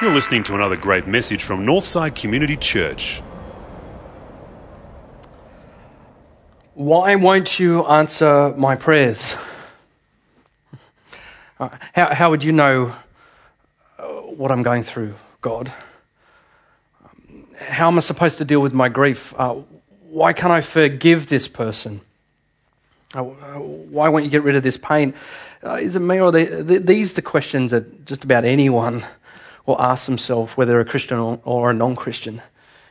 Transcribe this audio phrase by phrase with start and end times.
[0.00, 3.22] You're listening to another great message from Northside Community Church.
[6.74, 9.36] Why won't you answer my prayers?
[11.60, 12.92] Uh, How, how would you know
[13.98, 15.72] uh, what I'm going through, God?
[17.60, 19.32] How am I supposed to deal with my grief?
[19.38, 19.54] Uh,
[20.08, 22.00] why can't I forgive this person?
[23.14, 25.14] Uh, why won't you get rid of this pain?
[25.64, 29.04] Uh, is it me or these the questions that just about anyone
[29.66, 32.42] will ask themselves, whether a Christian or, or a non-Christian,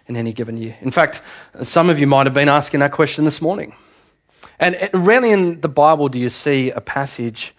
[0.07, 0.77] in any given year.
[0.81, 1.21] In fact,
[1.63, 3.75] some of you might have been asking that question this morning.
[4.59, 7.55] And uh, rarely in the Bible do you see a passage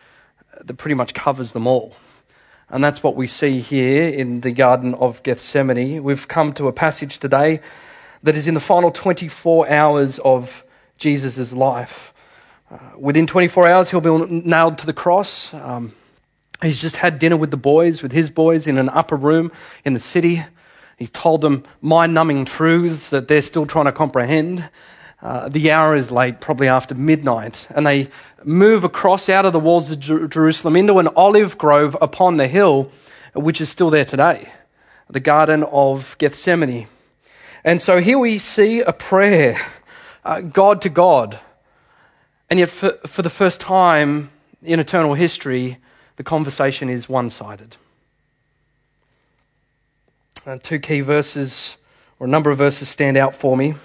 [0.61, 1.95] that pretty much covers them all.
[2.69, 6.03] And that's what we see here in the Garden of Gethsemane.
[6.03, 7.61] We've come to a passage today
[8.23, 10.65] that is in the final 24 hours of
[10.97, 12.12] Jesus' life.
[12.73, 15.53] Uh, within 24 hours, he'll be nailed to the cross.
[15.53, 15.93] Um,
[16.62, 19.53] he's just had dinner with the boys, with his boys, in an upper room
[19.84, 20.42] in the city.
[20.97, 24.70] He's told them mind numbing truths that they're still trying to comprehend.
[25.20, 28.09] Uh, the hour is late, probably after midnight, and they
[28.42, 32.48] move across out of the walls of Jer- Jerusalem into an olive grove upon the
[32.48, 32.91] hill,
[33.34, 34.51] which is still there today,
[35.11, 36.89] the Garden of Gethsemane.
[37.64, 39.61] And so here we see a prayer,
[40.25, 41.39] uh, God to God.
[42.53, 44.31] And yet, for, for the first time
[44.62, 45.78] in eternal history,
[46.17, 47.78] the conversation is one sided.
[50.45, 51.78] Uh, two key verses,
[52.20, 53.77] or a number of verses, stand out for me.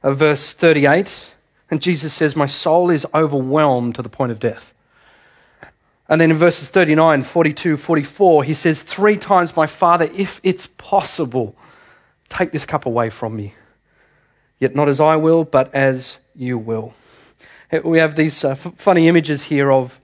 [0.00, 1.32] Uh, verse 38,
[1.72, 4.72] and Jesus says, My soul is overwhelmed to the point of death.
[6.08, 10.68] And then in verses 39, 42, 44, he says, Three times, my Father, if it's
[10.78, 11.56] possible,
[12.28, 13.54] take this cup away from me.
[14.60, 16.94] Yet not as I will, but as you will.
[17.82, 19.98] We have these uh, f- funny images here of,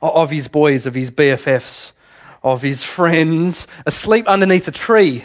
[0.00, 1.92] of his boys, of his BFFs,
[2.42, 5.24] of his friends asleep underneath a tree.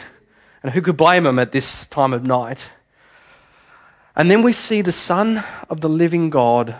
[0.62, 2.66] And who could blame them at this time of night?
[4.16, 6.74] And then we see the Son of the living God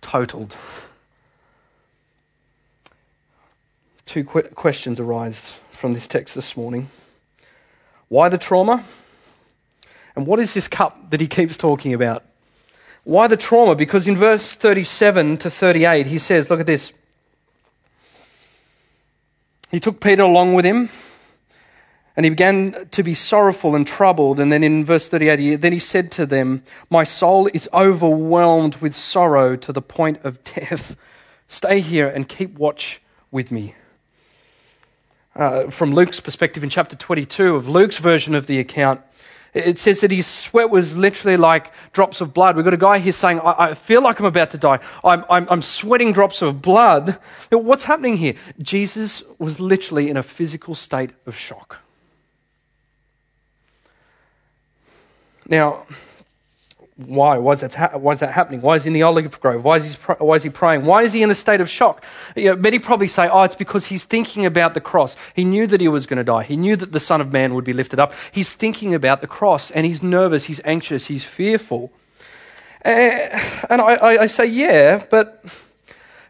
[0.00, 0.56] totaled.
[4.06, 6.90] Two que- questions arise from this text this morning.
[8.08, 8.84] Why the trauma?
[10.16, 12.24] And what is this cup that he keeps talking about?
[13.04, 13.74] Why the trauma?
[13.74, 16.92] Because in verse 37 to 38, he says, Look at this.
[19.70, 20.90] He took Peter along with him,
[22.16, 24.40] and he began to be sorrowful and troubled.
[24.40, 28.76] And then in verse 38, he, then he said to them, My soul is overwhelmed
[28.76, 30.96] with sorrow to the point of death.
[31.46, 33.00] Stay here and keep watch
[33.30, 33.74] with me.
[35.36, 39.00] Uh, from Luke's perspective, in chapter 22 of Luke's version of the account,
[39.52, 42.56] it says that his sweat was literally like drops of blood.
[42.56, 44.78] We've got a guy here saying, I, I feel like I'm about to die.
[45.04, 47.18] I'm, I'm, I'm sweating drops of blood.
[47.50, 48.34] What's happening here?
[48.60, 51.78] Jesus was literally in a physical state of shock.
[55.48, 55.84] Now,
[57.06, 57.38] why?
[57.38, 58.60] Why is, that ha- why is that happening?
[58.60, 59.64] Why is he in the olive grove?
[59.64, 60.84] Why is, he pr- why is he praying?
[60.84, 62.04] Why is he in a state of shock?
[62.36, 65.16] You know, many probably say, oh, it's because he's thinking about the cross.
[65.34, 66.44] He knew that he was going to die.
[66.44, 68.12] He knew that the Son of Man would be lifted up.
[68.32, 71.92] He's thinking about the cross and he's nervous, he's anxious, he's fearful.
[72.84, 72.88] Uh,
[73.68, 75.44] and I, I say, yeah, but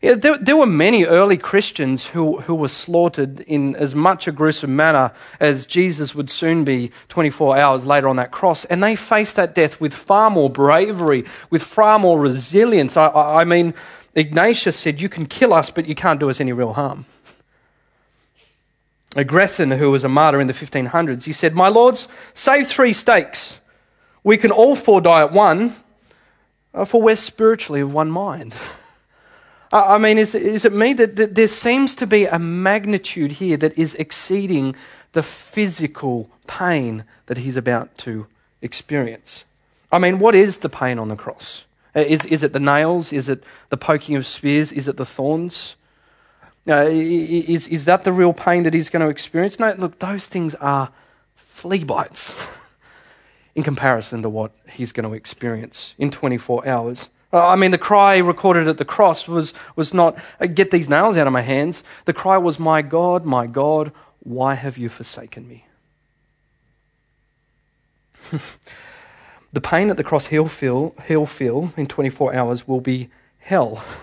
[0.01, 4.33] yeah, there, there, were many early Christians who, who were slaughtered in as much a
[4.33, 8.65] gruesome manner as Jesus would soon be 24 hours later on that cross.
[8.65, 12.97] And they faced that death with far more bravery, with far more resilience.
[12.97, 13.75] I, I, I mean,
[14.15, 17.05] Ignatius said, You can kill us, but you can't do us any real harm.
[19.15, 23.59] Grethon, who was a martyr in the 1500s, he said, My lords, save three stakes.
[24.25, 25.77] We can all four die at one,
[26.73, 28.55] uh, for we're spiritually of one mind.
[29.73, 33.57] I mean, is, is it me that, that there seems to be a magnitude here
[33.59, 34.75] that is exceeding
[35.13, 38.27] the physical pain that he's about to
[38.63, 39.45] experience?
[39.93, 41.65] I mean, what is the pain on the cross?
[41.95, 43.13] Uh, Is, is it the nails?
[43.13, 44.73] Is it the poking of spears?
[44.73, 45.77] Is it the thorns?
[46.69, 49.59] Uh, is, is that the real pain that he's going to experience?
[49.59, 50.91] No, look, those things are
[51.35, 52.35] flea bites
[53.55, 57.09] in comparison to what he's going to experience in 24 hours.
[57.33, 60.89] Uh, I mean, the cry recorded at the cross was, was not, uh, get these
[60.89, 61.83] nails out of my hands.
[62.05, 65.65] The cry was, My God, my God, why have you forsaken me?
[69.53, 73.85] the pain at the cross he'll feel, he'll feel in 24 hours will be hell.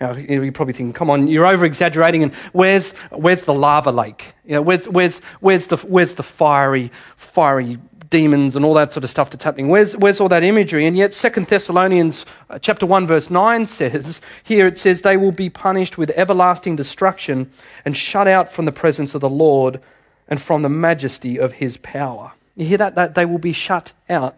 [0.00, 4.32] Now, you're probably thinking, come on, you're over exaggerating, and where's, where's the lava lake?
[4.44, 7.78] You know, where's, where's, where's, the, where's the fiery, fiery
[8.10, 9.68] demons and all that sort of stuff that's happening.
[9.68, 10.86] Where's, where's all that imagery?
[10.86, 15.32] And yet, Second Thessalonians uh, chapter 1, verse 9 says, here it says, they will
[15.32, 17.50] be punished with everlasting destruction
[17.84, 19.80] and shut out from the presence of the Lord
[20.28, 22.32] and from the majesty of his power.
[22.56, 22.94] You hear that?
[22.96, 24.36] that they will be shut out.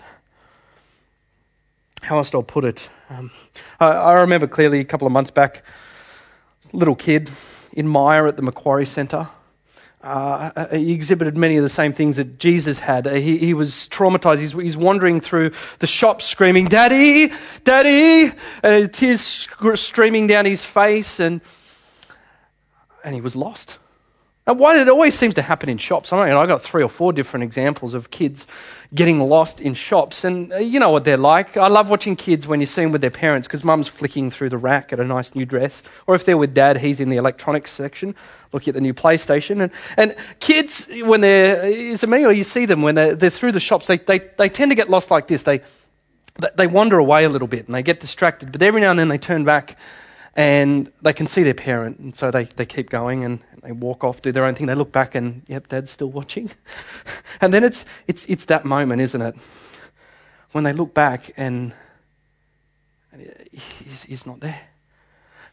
[2.02, 2.88] How else do I put it?
[3.10, 3.30] Um,
[3.78, 5.62] I, I remember clearly a couple of months back,
[6.72, 7.30] little kid
[7.72, 9.28] in Myer at the Macquarie Centre
[10.02, 13.06] uh, he exhibited many of the same things that Jesus had.
[13.06, 14.38] Uh, he, he was traumatized.
[14.38, 17.30] He's, he's, wandering through the shops screaming, Daddy,
[17.64, 18.32] Daddy,
[18.62, 21.42] and tears streaming down his face, and,
[23.04, 23.78] and he was lost.
[24.50, 26.12] And why it always seems to happen in shops?
[26.12, 28.48] I mean, I got three or four different examples of kids
[28.92, 31.56] getting lost in shops, and uh, you know what they're like.
[31.56, 34.48] I love watching kids when you see them with their parents because mum's flicking through
[34.48, 37.16] the rack at a nice new dress, or if they're with dad, he's in the
[37.16, 38.16] electronics section
[38.52, 39.62] looking at the new PlayStation.
[39.62, 43.30] And, and kids, when they're, is it me or you see them when they're, they're
[43.30, 45.44] through the shops, they, they, they tend to get lost like this.
[45.44, 45.60] They,
[46.56, 49.06] they wander away a little bit and they get distracted, but every now and then
[49.06, 49.76] they turn back
[50.34, 54.04] and they can see their parent, and so they, they keep going and they walk
[54.04, 54.66] off, do their own thing.
[54.66, 56.50] They look back, and yep, dad's still watching.
[57.40, 59.34] and then it's, it's, it's that moment, isn't it?
[60.52, 61.72] When they look back and,
[63.12, 64.60] and uh, he's, he's not there.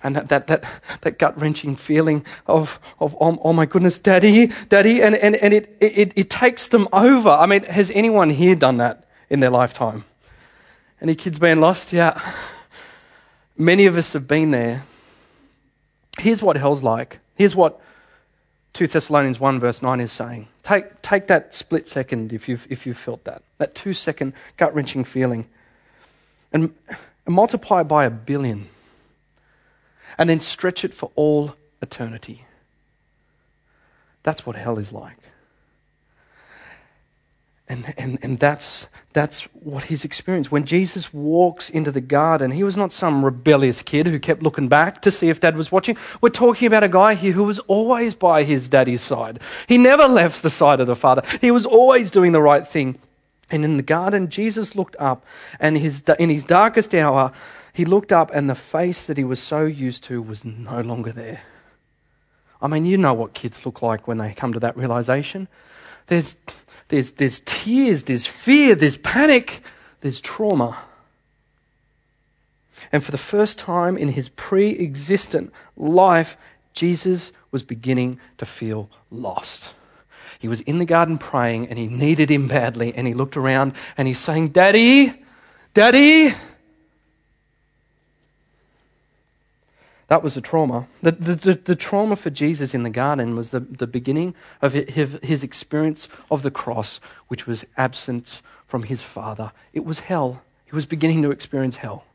[0.04, 0.63] And that, that, that,
[1.01, 5.53] that gut wrenching feeling of, of oh, oh, my goodness, daddy, daddy, and, and, and
[5.53, 7.30] it, it, it takes them over.
[7.30, 10.06] I mean, has anyone here done that in their lifetime?
[11.01, 11.94] Any kids being lost?
[11.94, 12.19] Yeah.
[13.57, 14.86] Many of us have been there.
[16.19, 17.19] Here's what hell's like.
[17.36, 17.81] Here's what
[18.77, 20.47] 2 Thessalonians 1, verse 9 is saying.
[20.62, 24.75] Take, take that split second if you've, if you've felt that, that two second gut
[24.75, 25.47] wrenching feeling,
[26.53, 26.75] and,
[27.25, 28.69] and multiply by a billion,
[30.19, 32.45] and then stretch it for all eternity.
[34.21, 35.18] That's what hell is like.
[37.69, 40.51] And, and, and that's, that's what he's experienced.
[40.51, 44.69] When Jesus walks into the garden, he was not some rebellious kid who kept looking
[44.69, 45.97] back to see if dad was watching.
[46.21, 49.41] We're talking about a guy here who was always by his daddy's side.
[49.67, 51.23] He never left the side of the father.
[51.41, 52.99] He was always doing the right thing.
[53.49, 55.25] And in the garden, Jesus looked up,
[55.59, 57.31] and his, in his darkest hour,
[57.73, 61.11] he looked up, and the face that he was so used to was no longer
[61.11, 61.41] there.
[62.61, 65.47] I mean, you know what kids look like when they come to that realization.
[66.07, 66.35] There's
[66.89, 69.62] there's, there's tears, there's fear, there's panic,
[70.01, 70.78] there's trauma.
[72.92, 76.38] And for the first time in his pre existent life,
[76.74, 79.74] Jesus was beginning to feel lost.
[80.39, 82.94] He was in the garden praying and he needed him badly.
[82.94, 85.13] And he looked around and he's saying, Daddy,
[85.74, 86.36] Daddy,
[90.07, 90.88] That was the trauma.
[91.01, 94.71] The, the, the, the, trauma for Jesus in the garden was the, the beginning of
[94.71, 99.51] his, his experience of the cross, which was absence from his Father.
[99.74, 100.44] It was hell.
[100.65, 102.06] He was beginning to experience hell.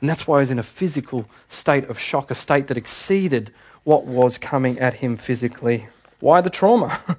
[0.00, 3.52] And that's why he was in a physical state of shock, a state that exceeded
[3.84, 5.86] what was coming at him physically.
[6.18, 7.00] Why the trauma?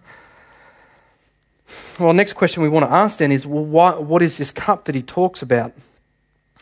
[1.99, 4.83] well, next question we want to ask then is well, why, what is this cup
[4.85, 5.71] that he talks about?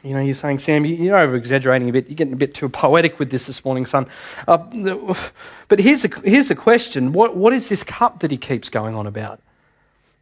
[0.05, 2.07] You know, you're saying, Sam, you're over exaggerating a bit.
[2.07, 4.05] You're getting a bit too poetic with this this morning, son.
[4.47, 4.57] Uh,
[5.67, 8.93] but here's the, here's the question what, what is this cup that he keeps going
[8.93, 9.41] on about?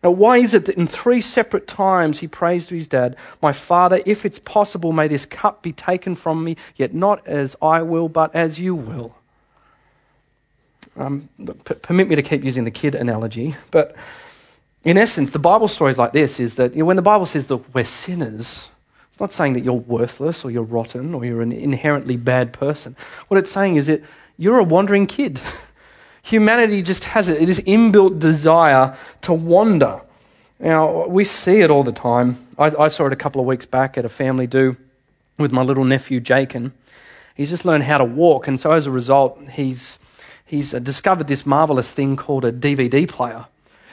[0.01, 3.51] Now, why is it that in three separate times he prays to his dad, My
[3.51, 7.81] father, if it's possible, may this cup be taken from me, yet not as I
[7.81, 9.15] will, but as you will?
[10.95, 13.95] Um, p- permit me to keep using the kid analogy, but
[14.85, 17.25] in essence, the Bible story is like this is that you know, when the Bible
[17.25, 18.69] says that we're sinners,
[19.13, 22.95] it's not saying that you're worthless or you're rotten or you're an inherently bad person.
[23.27, 24.01] What it's saying is that
[24.37, 25.39] you're a wandering kid.
[26.23, 30.01] Humanity just has it, this inbuilt desire to wander.
[30.59, 32.47] Now, we see it all the time.
[32.57, 34.77] I, I saw it a couple of weeks back at a family do
[35.37, 36.73] with my little nephew, Jakin.
[37.35, 39.99] He's just learned how to walk, and so as a result, he's,
[40.43, 43.45] he's discovered this marvelous thing called a DVD player.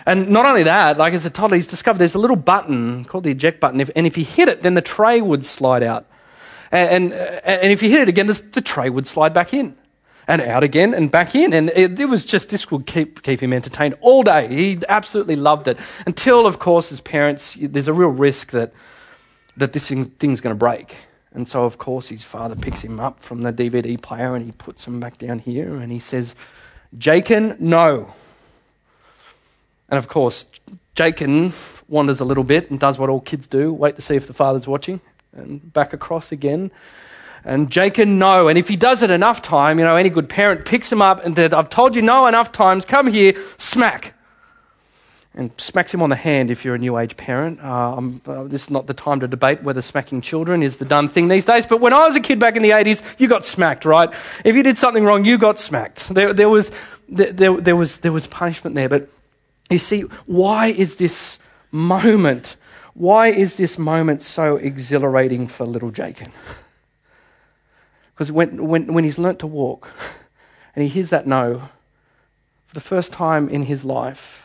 [0.06, 3.24] And not only that, like as a toddler, he's discovered there's a little button called
[3.24, 3.80] the eject button.
[3.80, 6.06] If, and if he hit it, then the tray would slide out.
[6.72, 9.76] And, and, and if you hit it again, the, the, tray would slide back in.
[10.28, 11.52] And out again and back in.
[11.52, 14.46] And it, it was just, this would keep, keep him entertained all day.
[14.46, 15.78] He absolutely loved it.
[16.06, 18.72] Until, of course, as parents, there's a real risk that,
[19.56, 20.96] that this thing, thing's going to break.
[21.32, 24.52] And so, of course, his father picks him up from the DVD player and he
[24.52, 26.34] puts him back down here and he says,
[26.96, 28.12] Jakin, no.
[29.90, 30.46] And of course,
[30.94, 31.52] Jakin
[31.88, 34.34] wanders a little bit and does what all kids do wait to see if the
[34.34, 35.00] father's watching,
[35.32, 36.70] and back across again.
[37.44, 38.48] And Jakin, no.
[38.48, 41.24] And if he does it enough time, you know, any good parent picks him up
[41.24, 44.14] and says, I've told you no enough times, come here, smack.
[45.34, 47.60] and smacks him on the hand if you're a new age parent.
[47.62, 51.08] Uh, uh, this is not the time to debate whether smacking children is the done
[51.08, 53.46] thing these days, but when I was a kid back in the 80s, you got
[53.46, 54.12] smacked, right?
[54.44, 56.08] If you did something wrong, you got smacked.
[56.08, 56.70] There, there, was,
[57.08, 58.88] there, there, was, there was punishment there.
[58.88, 59.08] But
[59.70, 61.38] you see, why is this
[61.70, 62.56] moment,
[62.94, 66.32] why is this moment so exhilarating for little Jacob?
[68.14, 69.88] Because when, when, when he's learnt to walk
[70.74, 71.68] and he hears that no,
[72.66, 74.40] for the first time in his life,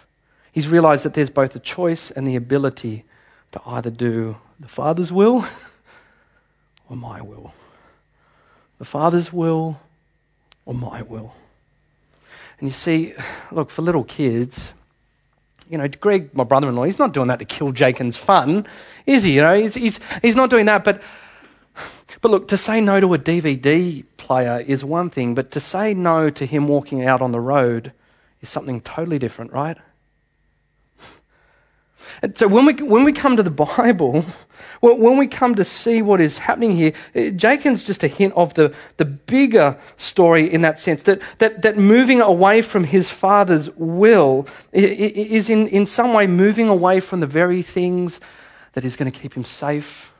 [0.55, 3.03] He's realized that there's both a choice and the ability
[3.51, 5.45] to either do the Father's will
[6.89, 7.53] or my will.
[8.77, 9.81] The Father's will
[10.65, 11.33] or my will.
[12.57, 13.15] And you see,
[13.51, 14.71] look, for little kids,
[15.69, 18.67] you know, Greg, my brother in law, he's not doing that to kill Jaken's fun,
[19.05, 19.33] is he?
[19.33, 20.83] You know, he's, he's, he's not doing that.
[20.83, 21.01] But,
[22.21, 25.93] but look, to say no to a DVD player is one thing, but to say
[25.93, 27.91] no to him walking out on the road
[28.41, 29.77] is something totally different, right?
[32.35, 34.25] So when we, when we come to the Bible,
[34.81, 38.53] when we come to see what is happening here, eh, Jacob's just a hint of
[38.53, 43.69] the, the bigger story in that sense that, that, that moving away from his father's
[43.71, 48.19] will is in, in some way moving away from the very things
[48.73, 50.11] that is going to keep him safe,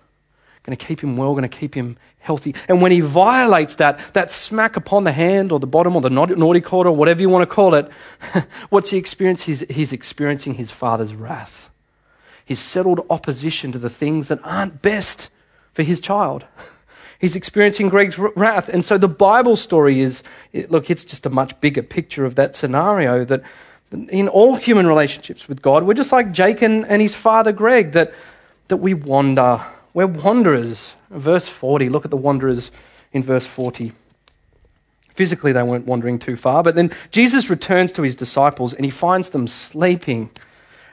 [0.63, 2.55] going to keep him well, going to keep him healthy.
[2.67, 6.09] And when he violates that, that smack upon the hand or the bottom or the
[6.09, 7.91] naughty quarter or whatever you want to call it,
[8.69, 9.45] what's he experiencing?
[9.45, 11.69] He's, he's experiencing his father's wrath
[12.45, 15.29] his settled opposition to the things that aren't best
[15.73, 16.45] for his child.
[17.19, 18.69] He's experiencing Greg's wrath.
[18.69, 20.21] And so the Bible story is
[20.69, 23.41] look, it's just a much bigger picture of that scenario that
[24.09, 27.93] in all human relationships with God, we're just like Jake and, and his father Greg,
[27.93, 28.13] that,
[28.67, 29.61] that we wander.
[29.93, 30.93] We're wanderers.
[31.09, 32.71] Verse 40, look at the wanderers
[33.13, 33.93] in verse 40.
[35.13, 38.91] Physically, they weren't wandering too far, but then Jesus returns to his disciples and he
[38.91, 40.29] finds them sleeping.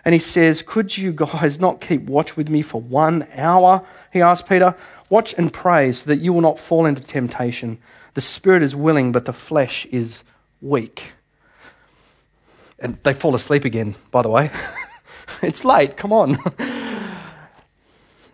[0.05, 3.85] And he says, Could you guys not keep watch with me for one hour?
[4.13, 4.75] He asked Peter.
[5.09, 7.79] Watch and pray so that you will not fall into temptation.
[8.15, 10.23] The spirit is willing, but the flesh is
[10.61, 11.13] weak.
[12.79, 14.51] And they fall asleep again, by the way.
[15.43, 16.39] it's late, come on.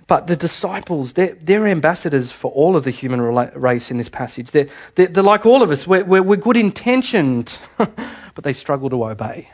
[0.07, 4.53] but the disciples, they're, they're, ambassadors for all of the human race in this passage.
[4.53, 5.87] They're, they're, they're like all of us.
[5.87, 9.51] We're, we're, we're good intentioned, but they struggle to obey.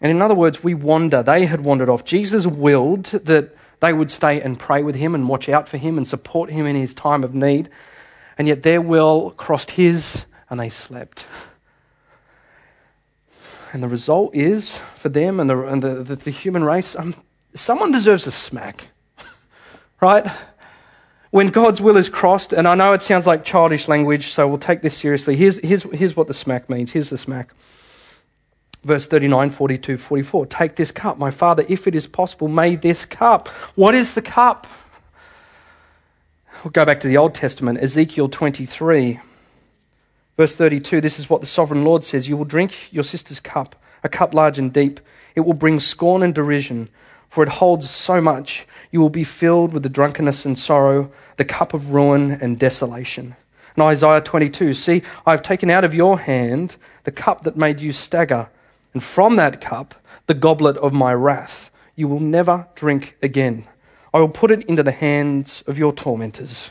[0.00, 1.22] And in other words, we wander.
[1.22, 2.04] They had wandered off.
[2.04, 5.96] Jesus willed that they would stay and pray with him and watch out for him
[5.96, 7.68] and support him in his time of need.
[8.36, 11.26] And yet their will crossed his and they slept.
[13.72, 17.14] And the result is, for them and the, and the, the, the human race, um,
[17.54, 18.88] someone deserves a smack.
[20.00, 20.26] right?
[21.30, 24.58] When God's will is crossed, and I know it sounds like childish language, so we'll
[24.58, 25.36] take this seriously.
[25.36, 26.92] Here's, here's, here's what the smack means.
[26.92, 27.52] Here's the smack.
[28.88, 30.46] Verse 39, 42, 44.
[30.46, 33.48] Take this cup, my father, if it is possible, may this cup.
[33.74, 34.66] What is the cup?
[36.64, 39.20] We'll go back to the Old Testament, Ezekiel 23,
[40.38, 41.02] verse 32.
[41.02, 44.32] This is what the sovereign Lord says You will drink your sister's cup, a cup
[44.32, 45.00] large and deep.
[45.34, 46.88] It will bring scorn and derision,
[47.28, 48.66] for it holds so much.
[48.90, 53.36] You will be filled with the drunkenness and sorrow, the cup of ruin and desolation.
[53.74, 57.82] And Isaiah 22 See, I have taken out of your hand the cup that made
[57.82, 58.48] you stagger
[58.94, 59.94] and from that cup,
[60.26, 63.66] the goblet of my wrath, you will never drink again.
[64.12, 66.70] I will put it into the hands of your tormentors.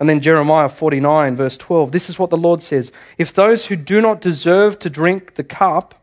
[0.00, 3.76] And then Jeremiah 49, verse 12 this is what the Lord says If those who
[3.76, 5.94] do not deserve to drink the cup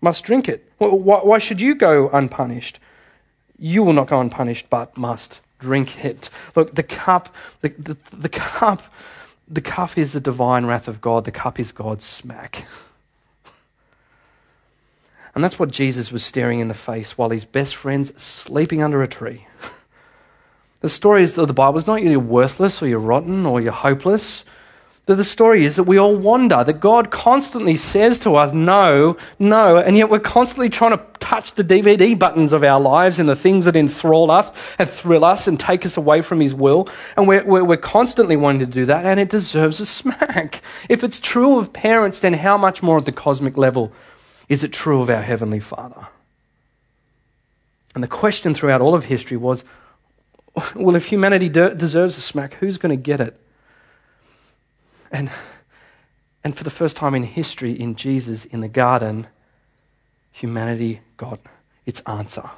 [0.00, 2.78] must drink it, why should you go unpunished?
[3.58, 6.28] You will not go unpunished, but must drink it.
[6.56, 8.82] Look, the cup, the, the, the cup,
[9.48, 11.24] the cup is the divine wrath of God.
[11.24, 12.66] The cup is God's smack.
[15.34, 19.02] And that's what Jesus was staring in the face while his best friend's sleeping under
[19.02, 19.46] a tree.
[20.80, 23.72] The story is that the Bible is not you're worthless or you're rotten or you're
[23.72, 24.44] hopeless.
[25.06, 29.16] But the story is that we all wander, that God constantly says to us, no,
[29.38, 33.28] no, and yet we're constantly trying to touch the DVD buttons of our lives and
[33.28, 36.88] the things that enthrall us and thrill us and take us away from His will.
[37.16, 40.62] And we're, we're, we're constantly wanting to do that, and it deserves a smack.
[40.88, 43.92] If it's true of parents, then how much more at the cosmic level
[44.52, 46.08] is it true of our Heavenly Father?
[47.94, 49.64] And the question throughout all of history was
[50.74, 53.40] well, if humanity de- deserves a smack, who's going to get it?
[55.10, 55.30] And,
[56.44, 59.26] and for the first time in history, in Jesus, in the garden,
[60.32, 61.40] humanity got
[61.86, 62.50] its answer.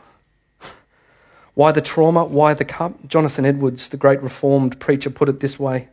[1.55, 2.25] Why the trauma?
[2.25, 3.07] Why the cup?
[3.07, 5.87] Jonathan Edwards, the great reformed preacher, put it this way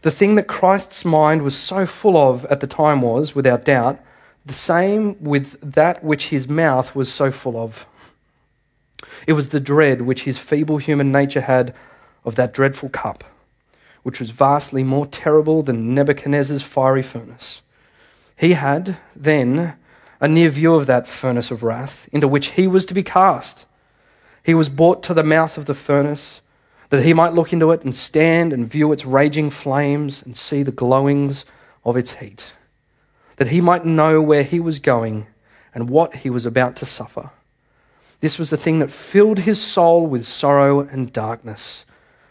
[0.00, 4.00] The thing that Christ's mind was so full of at the time was, without doubt,
[4.46, 7.86] the same with that which his mouth was so full of.
[9.26, 11.74] It was the dread which his feeble human nature had
[12.24, 13.24] of that dreadful cup,
[14.02, 17.62] which was vastly more terrible than Nebuchadnezzar's fiery furnace.
[18.36, 19.76] He had, then,
[20.20, 23.66] a near view of that furnace of wrath into which he was to be cast.
[24.42, 26.40] He was brought to the mouth of the furnace
[26.90, 30.62] that he might look into it and stand and view its raging flames and see
[30.62, 31.44] the glowings
[31.84, 32.52] of its heat,
[33.36, 35.26] that he might know where he was going
[35.74, 37.30] and what he was about to suffer.
[38.20, 41.84] This was the thing that filled his soul with sorrow and darkness.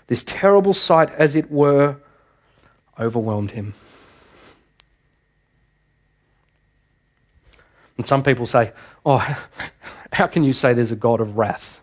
[0.08, 1.98] This terrible sight, as it were,
[3.00, 3.74] overwhelmed him.
[7.98, 8.72] And some people say,
[9.06, 9.18] Oh,
[10.14, 11.80] how can you say there's a God of wrath?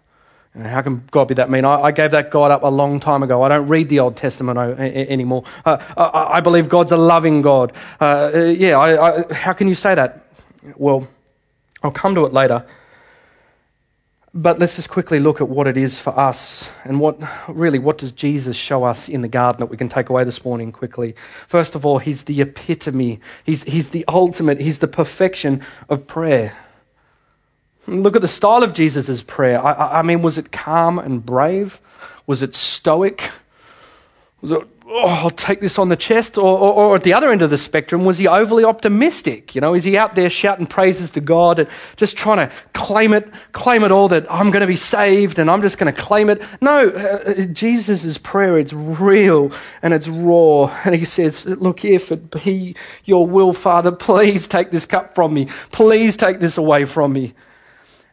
[0.59, 1.64] How can God be that mean?
[1.64, 3.42] I, I, gave that God up a long time ago.
[3.42, 5.45] I don't read the Old Testament anymore.
[5.64, 7.73] Uh, I, I, believe God's a loving God.
[8.00, 10.26] Uh, yeah, I, how can you say that?
[10.76, 11.07] Well,
[11.85, 12.66] I'll come to it later.
[14.35, 17.99] But let's just quickly look at what it is for us and what really what
[17.99, 21.14] does Jesus show us in the garden that we can take away this morning quickly.
[21.49, 23.21] First of all, he's the epitome.
[23.45, 26.57] He's, he's the ultimate, he's the perfection of prayer.
[27.90, 29.64] Look at the style of Jesus' prayer.
[29.64, 31.80] I, I mean, was it calm and brave?
[32.26, 33.30] Was it stoic?
[34.40, 36.37] Was it oh, I'll take this on the chest?
[36.37, 39.54] Or, or, or, at the other end of the spectrum, was he overly optimistic?
[39.54, 43.12] You know, is he out there shouting praises to God and just trying to claim
[43.12, 46.00] it, claim it all that I'm going to be saved and I'm just going to
[46.00, 46.42] claim it?
[46.61, 50.66] No, uh, Jesus' prayer, it's real and it's raw.
[50.85, 55.35] And he says, Look, if it be your will, Father, please take this cup from
[55.35, 55.47] me.
[55.73, 57.35] Please take this away from me.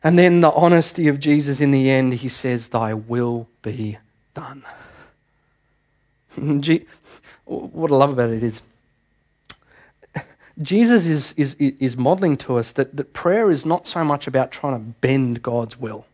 [0.03, 3.97] And then the honesty of Jesus in the end, he says, Thy will be
[4.33, 4.63] done.
[7.45, 8.61] what I love about it is
[10.61, 14.51] Jesus is, is, is modeling to us that, that prayer is not so much about
[14.51, 16.05] trying to bend God's will,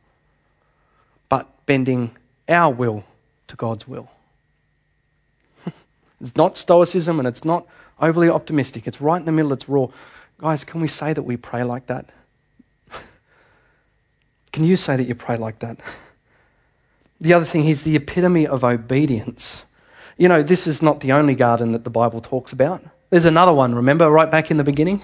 [1.30, 2.12] but bending
[2.50, 3.06] our will
[3.48, 4.12] to God's will.
[6.22, 7.66] it's not stoicism and it's not
[8.02, 8.86] overly optimistic.
[8.86, 9.88] It's right in the middle, it's raw.
[10.40, 12.10] Guys, can we say that we pray like that?
[14.54, 15.80] Can you say that you pray like that?
[17.20, 19.64] The other thing, he's the epitome of obedience.
[20.18, 22.84] You know, this is not the only garden that the Bible talks about.
[23.10, 25.02] There's another one, remember, right back in the beginning?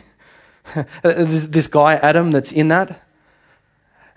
[1.03, 3.01] this guy, Adam, that's in that.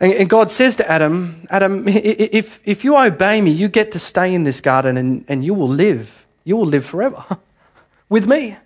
[0.00, 4.34] And God says to Adam, Adam, if, if you obey me, you get to stay
[4.34, 6.26] in this garden and, and you will live.
[6.44, 7.24] You will live forever
[8.08, 8.56] with me.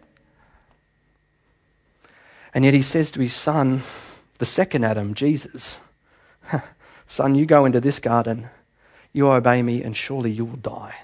[2.55, 3.83] And yet he says to his son,
[4.38, 5.76] the second Adam, Jesus,
[7.06, 8.48] Son, you go into this garden,
[9.12, 10.94] you obey me, and surely you will die.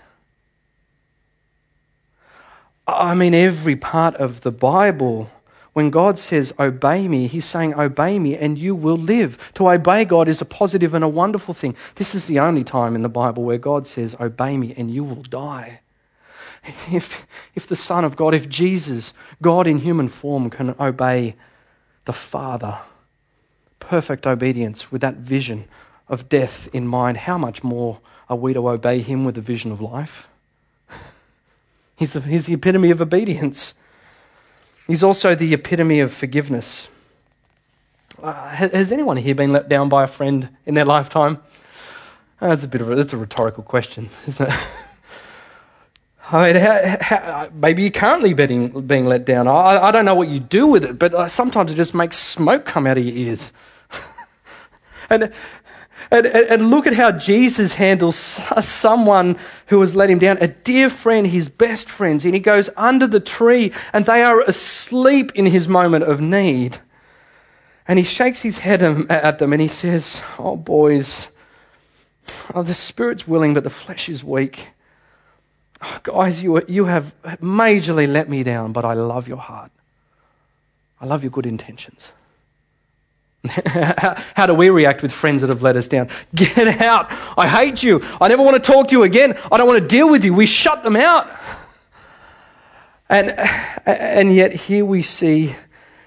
[2.87, 5.31] I mean, every part of the Bible,
[5.73, 9.39] when God says, Obey me, He's saying, Obey me and you will live.
[9.55, 11.77] To obey God is a positive and a wonderful thing.
[11.95, 15.05] This is the only time in the Bible where God says, Obey me and you
[15.05, 15.81] will die.
[16.93, 17.27] If,
[17.57, 21.35] if the Son of God, if Jesus, God in human form, can obey
[22.05, 22.79] the Father,
[23.83, 25.67] perfect obedience with that vision
[26.09, 27.99] of death in mind, how much more
[28.31, 30.29] are we to obey Him with the vision of life?
[31.97, 33.75] He's the, he's the epitome of obedience.
[34.87, 36.89] He's also the epitome of forgiveness.
[38.21, 41.39] Uh, has anyone here been let down by a friend in their lifetime?
[42.41, 44.55] Uh, that's a bit of a, that's a rhetorical question, isn't it?
[46.31, 49.49] I mean, how, how, maybe you're currently being, being let down.
[49.49, 52.17] I, I don't know what you do with it, but uh, sometimes it just makes
[52.17, 53.53] smoke come out of your ears.
[55.13, 55.33] And
[56.11, 60.49] and, and, look at how Jesus handles uh, someone who has let him down, a
[60.49, 62.25] dear friend, his best friends.
[62.25, 66.79] And he goes under the tree, and they are asleep in his moment of need.
[67.87, 71.29] And he shakes his head at them and he says, Oh, boys,
[72.55, 74.69] oh, the spirit's willing, but the flesh is weak.
[75.83, 79.73] Oh, guys, you, you have majorly let me down, but I love your heart.
[81.01, 82.13] I love your good intentions.
[83.49, 86.09] How do we react with friends that have let us down?
[86.35, 87.11] Get out.
[87.37, 88.01] I hate you.
[88.21, 89.37] I never want to talk to you again.
[89.51, 90.33] I don't want to deal with you.
[90.33, 91.29] We shut them out.
[93.09, 93.31] And,
[93.87, 95.57] and yet, here we see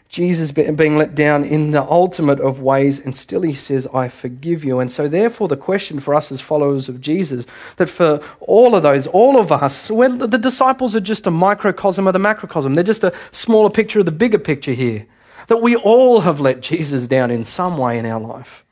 [0.08, 4.64] Jesus being let down in the ultimate of ways, and still he says, I forgive
[4.64, 4.80] you.
[4.80, 7.46] And so, therefore, the question for us as followers of Jesus,
[7.76, 12.08] that for all of those, all of us, well, the disciples are just a microcosm
[12.08, 12.76] of the macrocosm.
[12.76, 15.06] They're just a smaller picture of the bigger picture here.
[15.48, 18.64] That we all have let Jesus down in some way in our life.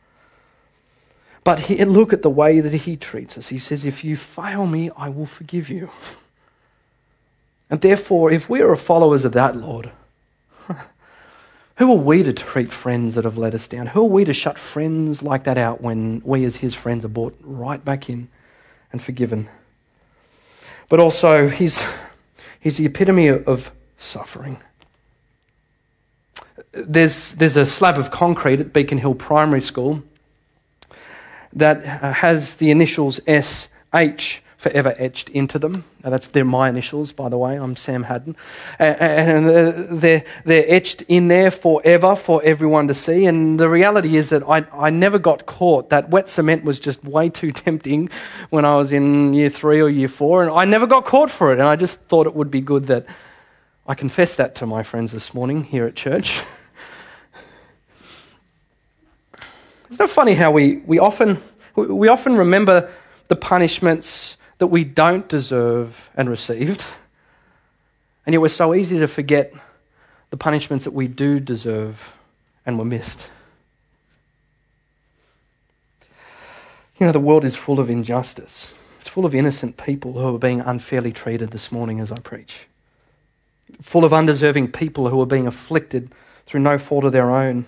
[1.44, 3.50] But he, look at the way that he treats us.
[3.50, 5.90] He says, If you fail me, I will forgive you.
[7.70, 9.92] And therefore, if we are followers of that Lord,
[11.78, 13.88] Who are we to treat friends that have let us down?
[13.88, 17.10] Who are we to shut friends like that out when we, as his friends, are
[17.10, 18.30] brought right back in
[18.92, 19.50] and forgiven?
[20.88, 21.84] But also, he's,
[22.60, 24.62] he's the epitome of suffering.
[26.74, 30.04] There's, there's a slab of concrete at Beacon Hill Primary School
[31.54, 35.84] that uh, has the initials SH forever etched into them.
[36.04, 37.56] Now, that's they're my initials, by the way.
[37.56, 38.36] I'm Sam Haddon,
[38.80, 43.26] and uh, they're they're etched in there forever for everyone to see.
[43.26, 45.90] And the reality is that I I never got caught.
[45.90, 48.10] That wet cement was just way too tempting
[48.50, 51.52] when I was in year three or year four, and I never got caught for
[51.52, 51.60] it.
[51.60, 53.06] And I just thought it would be good that
[53.86, 56.42] I confessed that to my friends this morning here at church.
[59.94, 61.40] It's not funny how we, we often
[61.76, 62.90] we often remember
[63.28, 66.84] the punishments that we don't deserve and received.
[68.26, 69.54] And yet we're so easy to forget
[70.32, 72.12] the punishments that we do deserve
[72.66, 73.30] and were missed.
[77.00, 78.74] You know, the world is full of injustice.
[78.98, 82.62] It's full of innocent people who are being unfairly treated this morning as I preach.
[83.80, 86.12] Full of undeserving people who are being afflicted
[86.48, 87.68] through no fault of their own.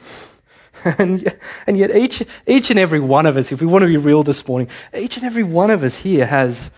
[1.00, 1.36] And,
[1.66, 4.24] and yet, each, each and every one of us, if we want to be real
[4.24, 6.70] this morning, each and every one of us here has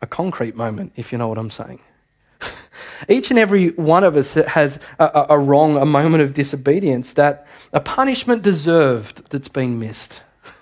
[0.00, 1.80] a concrete moment, if you know what I'm saying.
[3.08, 7.46] Each and every one of us has a, a, wrong, a moment of disobedience, that
[7.72, 10.22] a punishment deserved that's been missed.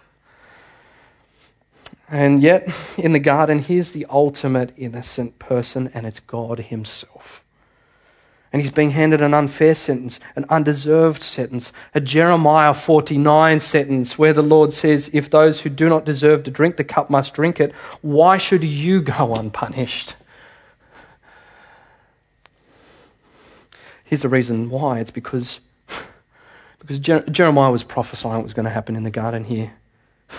[2.10, 7.44] And yet, in the garden, here's the ultimate innocent person, and it's God Himself.
[8.52, 14.32] And he's being handed an unfair sentence, an undeserved sentence, a Jeremiah 49 sentence where
[14.32, 17.60] the Lord says, If those who do not deserve to drink the cup must drink
[17.60, 20.14] it, why should you go unpunished?
[24.02, 25.60] Here's the reason why it's because,
[26.78, 29.74] because Jeremiah was prophesying what was going to happen in the garden here.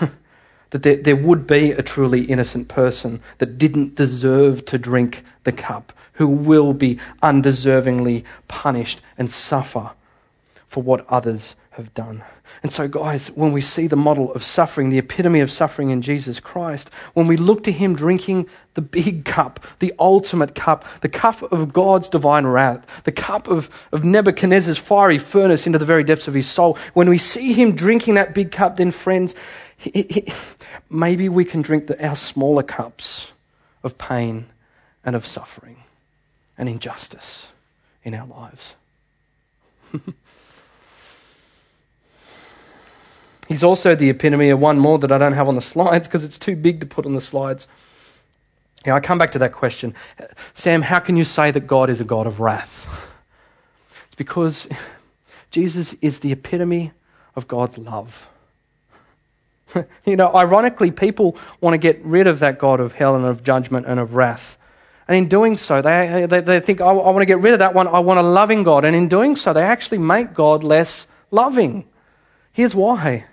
[0.70, 5.52] that there, there would be a truly innocent person that didn't deserve to drink the
[5.52, 9.92] cup who will be undeservingly punished and suffer
[10.68, 12.22] for what others have done.
[12.62, 16.02] And so, guys, when we see the model of suffering, the epitome of suffering in
[16.02, 21.08] Jesus Christ, when we look to him drinking the big cup, the ultimate cup, the
[21.08, 26.04] cup of God's divine wrath, the cup of, of Nebuchadnezzar's fiery furnace into the very
[26.04, 29.34] depths of his soul, when we see him drinking that big cup, then, friends,
[29.78, 30.32] he, he,
[30.90, 33.32] maybe we can drink the, our smaller cups
[33.82, 34.44] of pain
[35.02, 35.78] and of suffering
[36.60, 37.48] and injustice
[38.04, 38.74] in our lives.
[43.48, 46.22] He's also the epitome of one more that I don't have on the slides because
[46.22, 47.66] it's too big to put on the slides.
[48.86, 49.94] Yeah, I come back to that question.
[50.52, 52.86] Sam, how can you say that God is a God of wrath?
[54.06, 54.68] It's because
[55.50, 56.92] Jesus is the epitome
[57.36, 58.28] of God's love.
[60.04, 63.42] you know, ironically, people want to get rid of that God of hell and of
[63.42, 64.58] judgment and of wrath.
[65.10, 67.58] And in doing so, they, they, they think, oh, I want to get rid of
[67.58, 67.88] that one.
[67.88, 68.84] I want a loving God.
[68.84, 71.84] And in doing so, they actually make God less loving.
[72.52, 73.24] Here's why.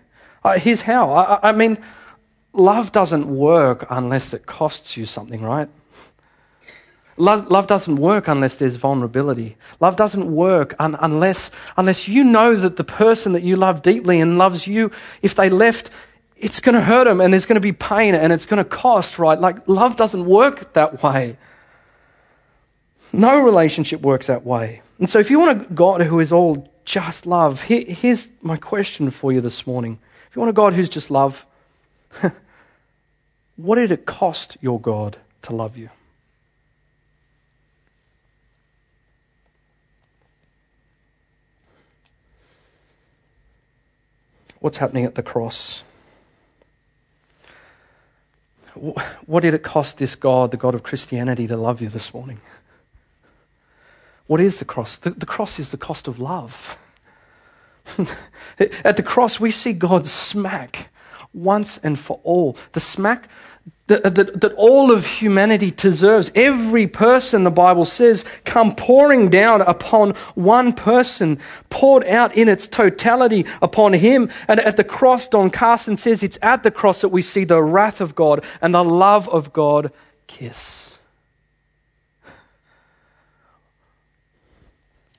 [0.43, 1.11] Uh, here's how.
[1.11, 1.77] I, I mean,
[2.51, 5.69] love doesn't work unless it costs you something, right?
[7.15, 9.55] Love, love, doesn't work unless there's vulnerability.
[9.79, 14.19] Love doesn't work un, unless, unless you know that the person that you love deeply
[14.19, 14.89] and loves you,
[15.21, 15.91] if they left,
[16.37, 18.67] it's going to hurt them and there's going to be pain and it's going to
[18.67, 19.39] cost, right?
[19.39, 21.37] Like, love doesn't work that way.
[23.17, 24.83] No relationship works that way.
[24.99, 28.57] And so, if you want a God who is all just love, here, here's my
[28.57, 29.97] question for you this morning.
[30.29, 31.43] If you want a God who's just love,
[33.55, 35.89] what did it cost your God to love you?
[44.59, 45.81] What's happening at the cross?
[49.25, 52.39] What did it cost this God, the God of Christianity, to love you this morning?
[54.27, 54.97] What is the cross?
[54.97, 56.77] The, the cross is the cost of love.
[58.83, 60.89] At the cross, we see God smack
[61.33, 62.57] once and for all.
[62.73, 63.29] The smack
[63.87, 66.29] that, that, that, all of humanity deserves.
[66.35, 72.67] Every person, the Bible says, come pouring down upon one person, poured out in its
[72.67, 74.29] totality upon him.
[74.49, 77.63] And at the cross, Don Carson says, it's at the cross that we see the
[77.63, 79.93] wrath of God and the love of God
[80.27, 80.96] kiss.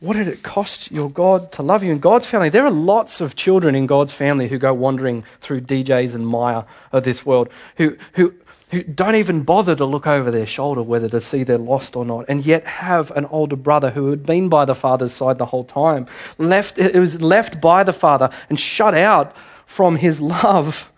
[0.00, 1.90] What did it cost your God to love you?
[1.90, 5.62] In God's family, there are lots of children in God's family who go wandering through
[5.62, 8.32] DJs and Myer of this world, who, who,
[8.70, 12.04] who don't even bother to look over their shoulder whether to see they're lost or
[12.04, 15.46] not, and yet have an older brother who had been by the father's side the
[15.46, 16.06] whole time,
[16.38, 19.34] left, it was left by the father and shut out
[19.66, 20.92] from his love,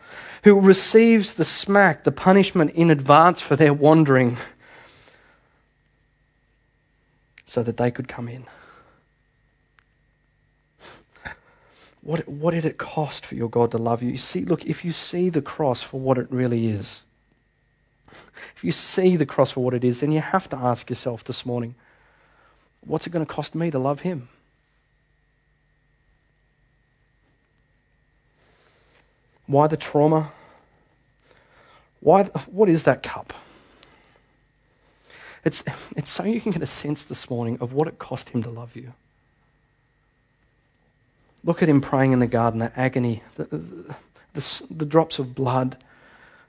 [0.45, 4.37] who receives the smack, the punishment in advance for their wandering,
[7.47, 8.45] so that they could come in.
[12.03, 14.11] What, what did it cost for your God to love you?
[14.11, 17.03] You see, look, if you see the cross for what it really is,
[18.57, 21.25] if you see the cross for what it is, then you have to ask yourself
[21.25, 21.75] this morning
[22.87, 24.29] what's it going to cost me to love Him?
[29.47, 30.33] Why the trauma?
[32.01, 33.35] Why, what is that cup?
[35.45, 35.63] It's,
[35.97, 38.51] it's so you can get a sense this morning of what it cost him to
[38.51, 38.93] love you.
[41.45, 43.95] Look at him praying in the garden, the agony, the, the,
[44.35, 45.77] the, the drops of blood,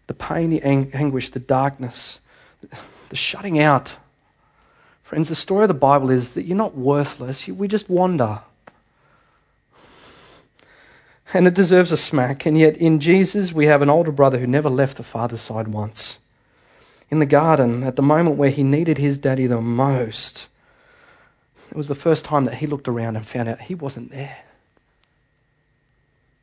[0.08, 2.20] the pain, the anguish, the darkness,
[3.10, 3.96] the shutting out.
[5.04, 8.42] Friends, the story of the Bible is that you're not worthless, we just wander.
[11.34, 14.48] And it deserves a smack, and yet in Jesus we have an older brother who
[14.48, 16.18] never left the father's side once.
[17.10, 20.48] In the garden, at the moment where he needed his daddy the most,
[21.70, 24.38] it was the first time that he looked around and found out he wasn't there.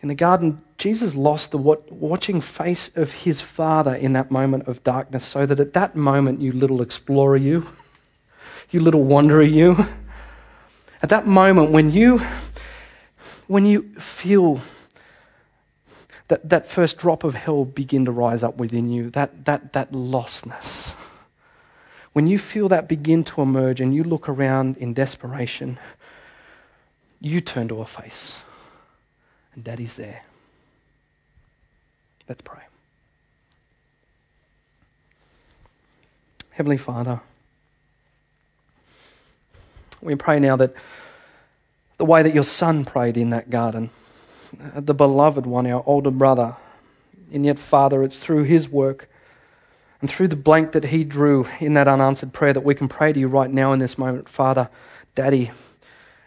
[0.01, 4.85] In the garden, Jesus lost the watching face of his Father in that moment of
[4.85, 7.67] darkness, so that at that moment, you little explorer, you,
[8.71, 9.87] you little wanderer, you,
[11.03, 12.23] at that moment when you,
[13.49, 14.61] when you feel
[16.29, 19.91] that, that first drop of hell begin to rise up within you, that, that, that
[19.91, 20.93] lostness,
[22.13, 25.79] when you feel that begin to emerge and you look around in desperation,
[27.21, 28.39] you turn to a face
[29.59, 30.23] and Daddy's there.
[32.29, 32.63] Let's pray.
[36.51, 37.21] Heavenly Father,
[40.01, 40.75] we pray now that
[41.97, 43.91] the way that your son prayed in that garden,
[44.77, 46.55] the beloved one, our older brother,
[47.33, 49.11] and yet, Father, it's through his work
[50.01, 53.13] and through the blank that he drew in that unanswered prayer that we can pray
[53.13, 54.71] to you right now in this moment, Father,
[55.17, 55.51] Daddy,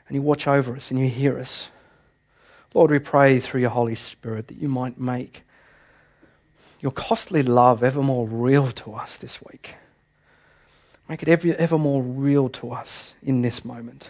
[0.10, 1.70] and you watch over us and you hear us.
[2.74, 5.44] Lord, we pray through your Holy Spirit that you might make
[6.80, 9.76] your costly love ever more real to us this week.
[11.10, 14.10] Make it ever, ever more real to us in this moment.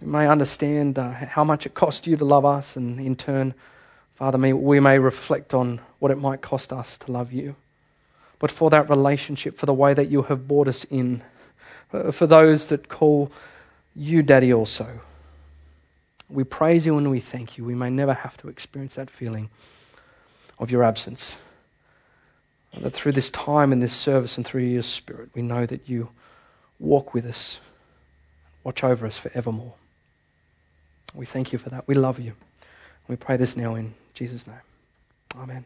[0.00, 3.54] We may understand uh, how much it cost you to love us, and in turn,
[4.16, 7.54] Father, we may reflect on what it might cost us to love you.
[8.40, 11.22] But for that relationship, for the way that you have brought us in,
[11.92, 13.30] uh, for those that call
[13.94, 15.00] you Daddy also,
[16.28, 17.64] we praise you and we thank you.
[17.64, 19.50] We may never have to experience that feeling
[20.58, 21.36] of your absence.
[22.72, 25.88] And that through this time and this service and through your Spirit, we know that
[25.88, 26.10] you
[26.78, 27.58] walk with us,
[28.64, 29.74] watch over us forevermore.
[31.14, 31.88] We thank you for that.
[31.88, 32.34] We love you.
[33.08, 34.56] We pray this now in Jesus' name.
[35.36, 35.64] Amen.